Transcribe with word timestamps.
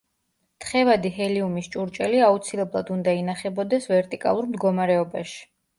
თხევადი 0.63 1.11
ჰელიუმის 1.17 1.69
ჭურჭელი 1.75 2.23
აუცილებლად 2.29 2.91
უნდა 2.97 3.17
ინახებოდეს 3.21 3.87
ვერტიკალურ 3.95 4.53
მდგომარეობაში. 4.55 5.45